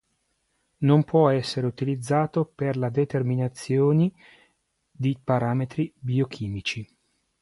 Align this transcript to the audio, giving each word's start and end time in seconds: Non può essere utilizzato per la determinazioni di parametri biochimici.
Non 0.79 1.03
può 1.03 1.29
essere 1.29 1.67
utilizzato 1.67 2.43
per 2.45 2.75
la 2.75 2.89
determinazioni 2.89 4.11
di 4.89 5.15
parametri 5.23 5.93
biochimici. 5.95 6.89